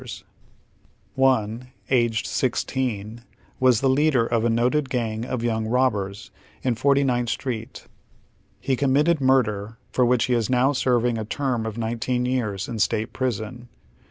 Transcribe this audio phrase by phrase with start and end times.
[1.13, 3.21] One, aged sixteen,
[3.59, 6.31] "was the leader of a noted gang of young robbers
[6.63, 7.85] in Forty nintli Street.
[8.59, 12.79] He committed murder, for which he is now serving a terra of nineteen years in
[12.79, 13.67] State's Prison."